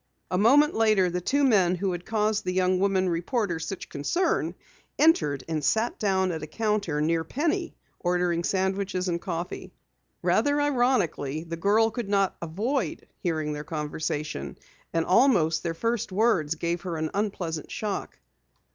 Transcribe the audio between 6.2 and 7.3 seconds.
at a counter near